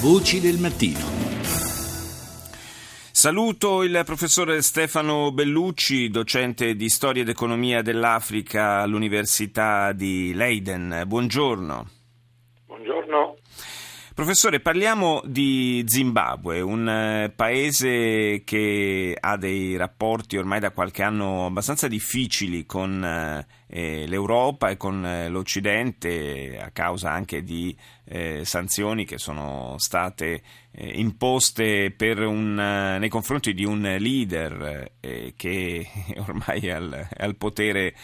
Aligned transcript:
Voci 0.00 0.38
del 0.38 0.58
mattino. 0.58 1.00
Saluto 3.10 3.82
il 3.82 4.00
professore 4.04 4.62
Stefano 4.62 5.32
Bellucci, 5.32 6.08
docente 6.08 6.76
di 6.76 6.88
storia 6.88 7.22
ed 7.22 7.28
economia 7.28 7.82
dell'Africa 7.82 8.78
all'Università 8.78 9.90
di 9.90 10.32
Leiden. 10.34 11.02
Buongiorno. 11.04 11.97
Professore, 14.18 14.58
parliamo 14.58 15.22
di 15.24 15.84
Zimbabwe, 15.86 16.60
un 16.60 16.88
eh, 16.88 17.32
paese 17.36 18.42
che 18.42 19.16
ha 19.16 19.36
dei 19.36 19.76
rapporti 19.76 20.36
ormai 20.36 20.58
da 20.58 20.72
qualche 20.72 21.04
anno 21.04 21.46
abbastanza 21.46 21.86
difficili 21.86 22.66
con 22.66 23.00
eh, 23.04 24.06
l'Europa 24.08 24.70
e 24.70 24.76
con 24.76 25.06
eh, 25.06 25.28
l'Occidente 25.28 26.58
a 26.60 26.70
causa 26.72 27.12
anche 27.12 27.44
di 27.44 27.76
eh, 28.06 28.44
sanzioni 28.44 29.04
che 29.04 29.18
sono 29.18 29.76
state 29.78 30.42
eh, 30.72 30.98
imposte 30.98 31.94
un, 32.00 32.54
nei 32.54 33.08
confronti 33.08 33.54
di 33.54 33.64
un 33.64 33.82
leader 33.82 34.94
eh, 34.98 35.32
che 35.36 35.86
ormai 36.26 36.58
è 36.62 36.70
al, 36.70 37.06
è 37.08 37.22
al 37.22 37.36
potere 37.36 37.94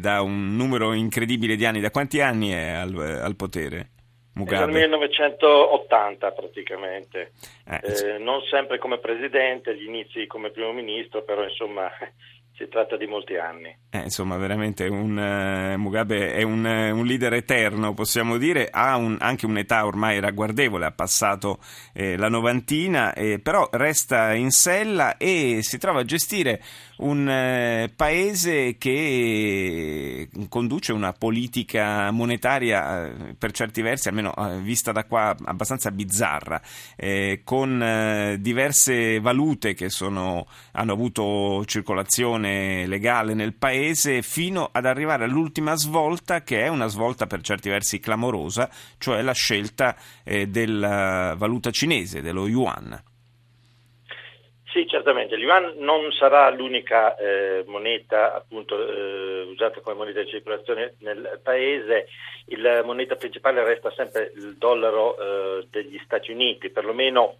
da 0.00 0.20
un 0.20 0.56
numero 0.56 0.92
incredibile 0.94 1.54
di 1.54 1.64
anni. 1.64 1.78
Da 1.78 1.92
quanti 1.92 2.20
anni 2.20 2.48
è 2.48 2.70
al, 2.70 2.96
al 2.96 3.36
potere? 3.36 3.90
Mugabe. 4.34 4.64
Nel 4.64 4.88
1980 4.88 6.30
praticamente, 6.32 7.32
eh, 7.66 7.80
eh, 7.82 8.18
non 8.18 8.40
sempre 8.50 8.78
come 8.78 8.98
presidente, 8.98 9.76
gli 9.76 9.84
inizi 9.86 10.26
come 10.26 10.50
primo 10.50 10.72
ministro, 10.72 11.22
però 11.22 11.44
insomma 11.44 11.90
si 12.62 12.68
tratta 12.68 12.96
di 12.96 13.06
molti 13.06 13.36
anni. 13.36 13.76
Eh, 13.90 14.02
insomma, 14.02 14.36
veramente 14.36 14.86
un, 14.86 15.16
uh, 15.16 15.76
Mugabe 15.78 16.32
è 16.32 16.42
un, 16.42 16.64
uh, 16.64 16.96
un, 16.96 17.04
leader 17.04 17.32
eterno, 17.34 17.92
possiamo 17.92 18.36
dire, 18.36 18.68
ha 18.70 18.96
un, 18.96 19.16
anche 19.18 19.46
un'età 19.46 19.84
ormai 19.84 20.20
ragguardevole, 20.20 20.86
ha 20.86 20.92
passato 20.92 21.58
eh, 21.92 22.16
la 22.16 22.28
novantina, 22.28 23.12
eh, 23.14 23.40
però 23.40 23.68
resta 23.72 24.32
in 24.34 24.50
sella 24.50 25.16
e 25.16 25.58
si 25.62 25.78
trova 25.78 26.00
a 26.00 26.04
gestire 26.04 26.62
un 26.98 27.28
eh, 27.28 27.92
paese 27.94 28.76
che 28.78 30.28
conduce 30.48 30.92
una 30.92 31.12
politica 31.12 32.12
monetaria 32.12 33.06
eh, 33.06 33.34
per 33.36 33.50
certi 33.50 33.82
versi, 33.82 34.08
almeno 34.08 34.32
vista 34.62 34.92
da 34.92 35.04
qua, 35.04 35.34
abbastanza 35.44 35.90
bizzarra, 35.90 36.60
con 37.42 38.36
diverse 38.38 39.18
valute 39.20 39.74
che 39.74 39.88
sono, 39.88 40.46
hanno 40.72 40.92
avuto 40.92 41.64
circolazione 41.64 42.51
legale 42.86 43.34
nel 43.34 43.54
paese 43.54 44.22
fino 44.22 44.68
ad 44.72 44.86
arrivare 44.86 45.24
all'ultima 45.24 45.74
svolta 45.76 46.42
che 46.42 46.62
è 46.62 46.68
una 46.68 46.86
svolta 46.86 47.26
per 47.26 47.40
certi 47.40 47.68
versi 47.68 47.98
clamorosa, 47.98 48.70
cioè 48.98 49.22
la 49.22 49.32
scelta 49.32 49.96
eh, 50.24 50.46
della 50.46 51.34
valuta 51.36 51.70
cinese, 51.70 52.22
dello 52.22 52.46
yuan. 52.46 53.10
Sì, 54.72 54.86
certamente. 54.86 55.36
L'Ivan 55.36 55.74
non 55.78 56.10
sarà 56.12 56.48
l'unica 56.48 57.14
eh, 57.16 57.62
moneta 57.66 58.34
appunto, 58.34 58.74
eh, 58.80 59.42
usata 59.42 59.80
come 59.80 59.96
moneta 59.96 60.22
di 60.22 60.30
circolazione 60.30 60.94
nel 61.00 61.40
paese. 61.42 62.06
La 62.56 62.82
moneta 62.82 63.16
principale 63.16 63.62
resta 63.64 63.92
sempre 63.94 64.32
il 64.34 64.56
dollaro 64.56 65.18
eh, 65.18 65.66
degli 65.70 66.00
Stati 66.04 66.32
Uniti, 66.32 66.70
perlomeno 66.70 67.36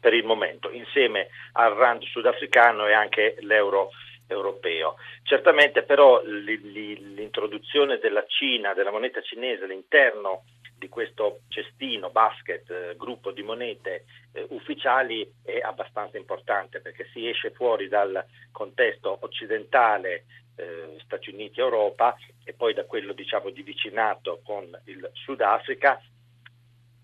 per 0.00 0.14
il 0.14 0.24
momento, 0.24 0.70
insieme 0.70 1.28
al 1.54 1.72
rand 1.72 2.02
sudafricano 2.04 2.86
e 2.86 2.92
anche 2.92 3.34
l'euro 3.40 3.90
europeo. 4.26 4.96
Certamente 5.22 5.82
però 5.82 6.22
l'introduzione 6.24 7.98
della 7.98 8.24
Cina, 8.26 8.74
della 8.74 8.90
moneta 8.90 9.20
cinese 9.20 9.64
all'interno 9.64 10.44
di 10.76 10.88
questo 10.88 11.40
cestino, 11.48 12.10
basket, 12.10 12.68
eh, 12.70 12.94
gruppo 12.96 13.30
di 13.30 13.42
monete 13.42 14.04
eh, 14.32 14.46
ufficiali 14.50 15.26
è 15.42 15.60
abbastanza 15.60 16.18
importante 16.18 16.80
perché 16.80 17.08
si 17.12 17.28
esce 17.28 17.50
fuori 17.50 17.88
dal 17.88 18.22
contesto 18.50 19.16
occidentale 19.20 20.24
eh, 20.56 20.96
Stati 21.04 21.30
Uniti 21.30 21.60
Europa 21.60 22.16
e 22.44 22.52
poi 22.52 22.74
da 22.74 22.84
quello 22.84 23.12
diciamo 23.12 23.50
di 23.50 23.62
vicinato 23.62 24.40
con 24.44 24.64
il 24.84 25.08
Sudafrica 25.14 26.00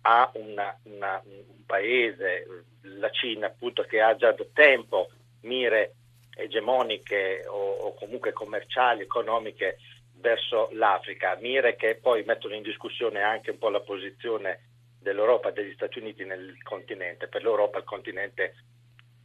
a 0.02 0.30
una, 0.34 0.78
una, 0.84 1.20
un 1.24 1.64
paese, 1.64 2.46
la 2.82 3.10
Cina 3.10 3.46
appunto 3.46 3.82
che 3.82 4.00
ha 4.00 4.14
già 4.16 4.32
da 4.32 4.44
tempo 4.52 5.10
mire 5.42 5.94
egemoniche 6.34 7.44
o, 7.46 7.72
o 7.86 7.94
comunque 7.94 8.32
commerciali, 8.32 9.02
economiche 9.02 9.78
verso 10.20 10.68
l'Africa, 10.72 11.36
mire 11.40 11.76
che 11.76 11.98
poi 12.00 12.22
mettono 12.24 12.54
in 12.54 12.62
discussione 12.62 13.22
anche 13.22 13.50
un 13.50 13.58
po' 13.58 13.70
la 13.70 13.80
posizione 13.80 14.68
dell'Europa 15.00 15.48
e 15.48 15.52
degli 15.52 15.72
Stati 15.72 15.98
Uniti 15.98 16.24
nel 16.24 16.62
continente, 16.62 17.26
per 17.26 17.42
l'Europa 17.42 17.78
il 17.78 17.84
continente 17.84 18.54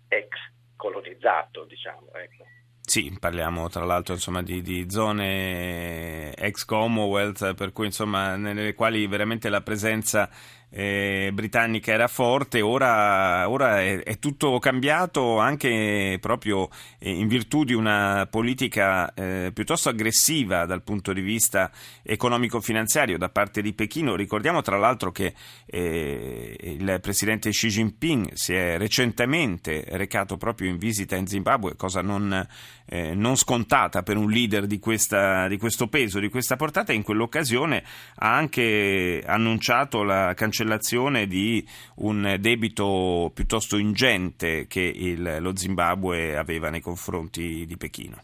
ex 0.08 0.30
colonizzato, 0.76 1.66
diciamo. 1.66 2.14
Ecco. 2.14 2.46
Sì, 2.82 3.16
parliamo 3.20 3.68
tra 3.68 3.84
l'altro 3.84 4.14
insomma, 4.14 4.44
di, 4.44 4.62
di, 4.62 4.90
zone 4.90 6.34
ex 6.36 6.66
Commonwealth, 6.66 7.56
per 7.56 7.72
cui 7.72 7.88
insomma, 7.88 8.36
nelle 8.36 8.74
quali 8.74 9.08
veramente 9.08 9.50
la 9.50 9.62
presenza 9.62 10.30
eh, 10.78 11.30
britannica 11.32 11.94
era 11.94 12.10
forte, 12.10 12.60
ora, 12.60 13.50
ora 13.50 13.82
è, 13.82 14.04
è, 14.04 14.20
tutto 14.20 14.60
cambiato 14.60 15.40
anche 15.40 16.18
proprio 16.20 16.68
eh, 17.00 17.12
in 17.12 17.30
virtù 17.30 17.64
di 17.64 17.74
una 17.74 18.28
politica 18.30 19.14
eh, 19.14 19.52
piuttosto 19.54 19.88
aggressiva 19.88 20.66
dal 20.66 20.84
punto 20.84 21.14
di 21.14 21.22
vista 21.22 21.72
economico-finanziario 22.04 23.18
da 23.18 23.30
parte 23.30 23.62
di 23.62 23.72
Pechino. 23.72 24.18
Ricordiamo 24.18 24.62
tra 24.62 24.78
l'altro 24.78 25.14
che 25.14 25.34
eh, 25.66 26.58
il 26.60 27.00
presidente 27.02 27.52
Xi 27.52 27.70
Jinping 27.70 28.34
si 28.34 28.54
è 28.54 28.78
recentemente 28.78 29.86
recato 29.92 30.36
proprio 30.36 30.70
in 30.70 30.78
visita 30.78 31.16
in 31.16 31.26
Zimbabwe, 31.26 31.78
cosa 31.78 32.02
non, 32.02 32.46
eh, 32.88 33.16
non 33.16 33.38
scontata 33.38 34.04
per 34.04 34.18
un 34.18 34.30
leader 34.30 34.66
di, 34.66 34.80
questa, 34.80 35.48
di 35.48 35.58
questo 35.58 35.88
peso, 35.88 36.20
di 36.20 36.28
questa 36.28 36.58
portata, 36.58 36.92
e 36.92 36.96
in 36.96 37.04
quell'occasione 37.04 37.82
ha 38.16 38.36
anche 38.36 39.24
annunciato 39.26 40.04
la 40.04 40.34
cancellazione 40.34 40.64
cancellazione 40.66 41.28
di 41.28 41.64
un 41.98 42.38
debito 42.40 43.32
piuttosto 43.34 43.78
ingente 43.78 44.66
che 44.68 44.82
il, 44.82 45.38
lo 45.40 45.56
Zimbabwe 45.56 46.36
aveva 46.36 46.70
nei 46.70 46.82
confronti 46.82 47.66
di 47.66 47.78
Pechino. 47.78 48.22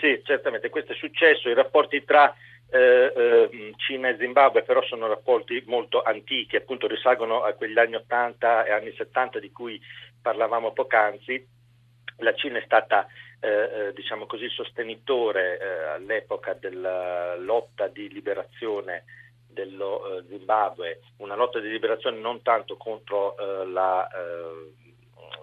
Sì, 0.00 0.20
certamente, 0.24 0.70
questo 0.70 0.92
è 0.92 0.96
successo, 0.96 1.48
i 1.48 1.54
rapporti 1.54 2.02
tra 2.04 2.34
eh, 2.70 3.12
eh, 3.14 3.72
Cina 3.76 4.08
e 4.08 4.16
Zimbabwe 4.18 4.62
però 4.62 4.82
sono 4.82 5.06
rapporti 5.06 5.62
molto 5.66 6.02
antichi, 6.02 6.56
appunto 6.56 6.88
risalgono 6.88 7.42
a 7.42 7.52
quegli 7.52 7.78
anni 7.78 7.94
80 7.94 8.64
e 8.64 8.72
anni 8.72 8.92
70 8.96 9.38
di 9.38 9.52
cui 9.52 9.80
parlavamo 10.20 10.72
poc'anzi. 10.72 11.46
La 12.18 12.34
Cina 12.34 12.58
è 12.58 12.62
stata 12.64 13.06
eh, 13.40 13.48
eh, 13.48 13.92
diciamo 13.94 14.26
così, 14.26 14.48
sostenitore 14.48 15.58
eh, 15.58 15.84
all'epoca 15.94 16.54
della 16.54 17.36
lotta 17.36 17.88
di 17.88 18.08
liberazione 18.08 19.04
dello 19.52 20.18
eh, 20.18 20.24
Zimbabwe, 20.28 21.00
una 21.18 21.36
lotta 21.36 21.60
di 21.60 21.68
liberazione 21.68 22.18
non 22.18 22.42
tanto 22.42 22.76
contro 22.76 23.36
eh, 23.36 23.66
la, 23.66 24.08
eh, 24.08 24.72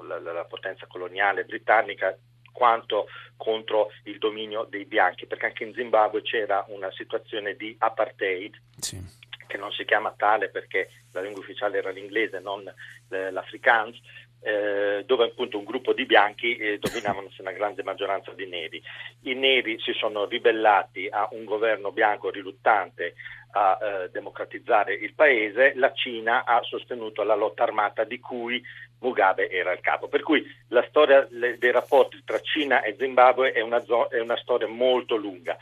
la, 0.08 0.20
la, 0.20 0.46
potenza 0.46 0.86
coloniale 0.88 1.46
britannica 1.46 2.18
quanto 2.52 3.08
contro 3.38 3.92
il 4.04 4.18
dominio 4.18 4.66
dei 4.66 4.86
bianchi, 4.86 5.26
perché 5.26 5.46
anche 5.46 5.64
in 5.64 5.74
Zimbabwe 5.74 6.22
c'era 6.22 6.66
una 6.70 6.92
situazione 6.92 7.56
di 7.56 7.76
apartheid. 7.80 8.60
Sì. 8.78 9.18
che 9.48 9.58
non 9.58 9.72
si 9.72 9.84
chiama 9.84 10.14
tale 10.16 10.50
perché 10.50 10.92
la 11.12 11.22
lingua 11.22 11.42
ufficiale 11.42 11.80
era 11.80 11.90
l'inglese, 11.90 12.40
non 12.40 12.72
eh, 13.10 13.32
l'afrikaans, 13.32 14.00
eh, 14.42 15.04
dove 15.06 15.26
appunto 15.26 15.58
un 15.58 15.66
gruppo 15.66 15.94
di 15.94 16.06
bianchi 16.06 16.56
eh, 16.56 16.80
dominavano 16.80 17.30
una 17.40 17.52
grande 17.52 17.84
maggioranza 17.84 18.32
di 18.32 18.48
neri. 18.48 18.82
I 19.24 19.34
neri 19.34 19.80
si 19.80 19.94
sono 19.94 20.26
ribellati 20.26 21.08
a 21.10 21.28
un 21.32 21.46
governo 21.46 21.92
bianco 21.92 22.30
riluttante 22.30 23.16
a 23.52 23.78
eh, 23.82 24.10
democratizzare 24.12 24.94
il 24.94 25.14
paese, 25.14 25.74
la 25.76 25.92
Cina 25.94 26.46
ha 26.46 26.62
sostenuto 26.62 27.24
la 27.24 27.36
lotta 27.36 27.64
armata 27.64 28.04
di 28.04 28.20
cui 28.20 28.62
Mugabe 29.00 29.50
era 29.50 29.72
il 29.72 29.80
capo. 29.80 30.08
Per 30.08 30.22
cui 30.22 30.44
la 30.68 30.86
storia 30.88 31.26
le, 31.32 31.58
dei 31.58 31.72
rapporti 31.72 32.22
tra 32.24 32.40
Cina 32.40 32.84
e 32.84 32.96
Zimbabwe 32.98 33.52
è 33.52 33.62
una, 33.62 33.84
è 34.10 34.20
una 34.20 34.38
storia 34.38 34.68
molto 34.68 35.16
lunga 35.16 35.58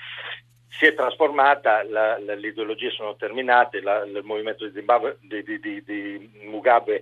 si 0.78 0.86
è 0.86 0.94
trasformata, 0.94 1.84
la, 1.90 2.20
la, 2.20 2.36
le 2.36 2.48
ideologie 2.48 2.92
sono 2.92 3.16
terminate, 3.16 3.82
la, 3.82 4.04
il 4.04 4.22
movimento 4.24 4.64
di, 4.66 4.74
Zimbabwe, 4.74 5.18
di, 5.22 5.44
di, 5.44 5.84
di 5.84 6.30
Mugabe, 6.44 7.02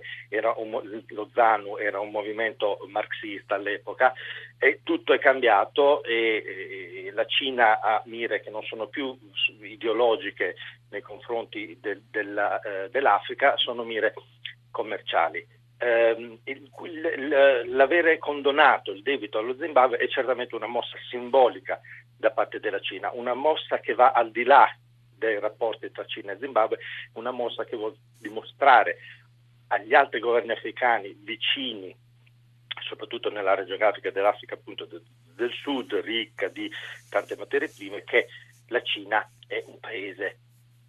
un, 0.56 1.02
lo 1.08 1.30
ZANU 1.34 1.76
era 1.76 2.00
un 2.00 2.10
movimento 2.10 2.78
marxista 2.88 3.56
all'epoca 3.56 4.14
e 4.58 4.80
tutto 4.82 5.12
è 5.12 5.18
cambiato 5.18 6.02
e, 6.02 7.04
e 7.06 7.10
la 7.12 7.26
Cina 7.26 7.80
ha 7.80 8.02
mire 8.06 8.40
che 8.40 8.48
non 8.48 8.62
sono 8.62 8.86
più 8.86 9.16
ideologiche 9.60 10.56
nei 10.90 11.02
confronti 11.02 11.76
de, 11.78 12.00
della, 12.10 12.58
eh, 12.60 12.88
dell'Africa, 12.88 13.56
sono 13.58 13.84
mire 13.84 14.14
commerciali. 14.70 15.46
Eh, 15.78 16.38
il, 16.44 16.70
il, 16.84 17.62
l'avere 17.66 18.16
condonato 18.16 18.92
il 18.92 19.02
debito 19.02 19.36
allo 19.36 19.54
Zimbabwe 19.58 19.98
è 19.98 20.08
certamente 20.08 20.54
una 20.54 20.66
mossa 20.66 20.96
simbolica 21.10 21.78
da 22.16 22.30
parte 22.30 22.60
della 22.60 22.80
Cina, 22.80 23.10
una 23.12 23.34
mossa 23.34 23.78
che 23.78 23.94
va 23.94 24.12
al 24.12 24.30
di 24.30 24.44
là 24.44 24.66
dei 25.16 25.38
rapporti 25.38 25.90
tra 25.90 26.04
Cina 26.04 26.32
e 26.32 26.38
Zimbabwe, 26.38 26.78
una 27.14 27.30
mossa 27.30 27.64
che 27.64 27.76
vuole 27.76 27.96
dimostrare 28.18 28.98
agli 29.68 29.94
altri 29.94 30.20
governi 30.20 30.52
africani 30.52 31.16
vicini 31.22 31.94
soprattutto 32.86 33.30
nell'area 33.30 33.64
geografica 33.64 34.10
dell'Africa 34.10 34.54
appunto 34.54 34.84
del, 34.84 35.02
del 35.34 35.52
Sud, 35.52 35.92
ricca 35.94 36.48
di 36.48 36.70
tante 37.10 37.36
materie 37.36 37.68
prime, 37.68 38.04
che 38.04 38.28
la 38.68 38.80
Cina 38.82 39.28
è 39.46 39.62
un 39.66 39.78
paese 39.80 40.38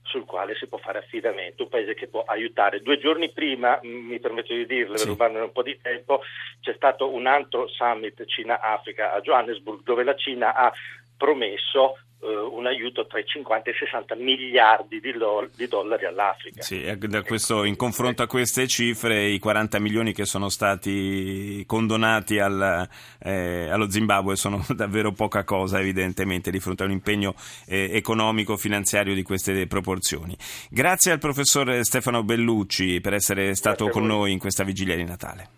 sul 0.04 0.26
quale 0.26 0.56
si 0.56 0.68
può 0.68 0.78
fare 0.78 1.00
affidamento, 1.00 1.64
un 1.64 1.70
paese 1.70 1.94
che 1.94 2.08
può 2.08 2.24
aiutare. 2.24 2.82
Due 2.82 2.98
giorni 2.98 3.32
prima, 3.32 3.80
mi 3.84 4.20
permetto 4.20 4.54
di 4.54 4.66
dirlo, 4.66 4.96
sì. 4.96 5.08
rubarne 5.08 5.40
un 5.40 5.52
po' 5.52 5.64
di 5.64 5.78
tempo, 5.82 6.22
c'è 6.62 6.74
stato 6.76 7.12
un 7.12 7.28
altro 7.28 7.68
summit 7.68 8.24
Cina-Africa 8.26 9.14
a 9.14 9.20
Johannesburg 9.20 9.84
dove 9.84 10.04
la 10.04 10.16
Cina 10.16 10.54
ha 10.54 10.72
promesso 11.18 11.96
eh, 12.20 12.28
un 12.28 12.66
aiuto 12.66 13.06
tra 13.06 13.20
i 13.20 13.26
50 13.26 13.70
e 13.70 13.74
i 13.74 13.76
60 13.78 14.16
miliardi 14.16 15.00
di, 15.00 15.14
lo- 15.14 15.48
di 15.56 15.68
dollari 15.68 16.06
all'Africa. 16.06 16.64
Sì, 16.64 16.84
questo, 17.24 17.64
in 17.64 17.76
confronto 17.76 18.24
a 18.24 18.28
queste 18.28 18.68
cifre, 18.68 19.28
i 19.28 19.38
40 19.38 19.80
milioni 19.80 20.14
che 20.14 20.26
sono 20.26 20.50
stati 20.50 21.64
condonati 21.68 22.40
al, 22.40 22.88
eh, 23.20 23.70
allo 23.70 23.90
Zimbabwe 23.90 24.36
sono 24.36 24.66
davvero 24.76 25.12
poca 25.12 25.44
cosa, 25.44 25.80
evidentemente, 25.80 26.50
di 26.50 26.60
fronte 26.60 26.84
a 26.84 26.86
un 26.88 26.94
impegno 26.94 27.36
eh, 27.68 27.90
economico-finanziario 27.94 29.14
di 29.14 29.24
queste 29.24 29.68
proporzioni. 29.68 30.36
Grazie 30.70 31.12
al 31.12 31.20
professor 31.20 31.84
Stefano 31.84 32.24
Bellucci 32.24 33.00
per 33.00 33.14
essere 33.14 33.54
stato 33.56 33.90
con 33.90 34.06
noi 34.06 34.32
in 34.32 34.40
questa 34.40 34.64
vigilia 34.64 34.96
di 34.96 35.04
Natale. 35.04 35.50